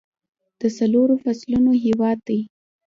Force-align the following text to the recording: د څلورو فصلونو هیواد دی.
د 0.59 0.61
څلورو 0.77 1.15
فصلونو 1.23 1.71
هیواد 1.85 2.17
دی. 2.27 2.39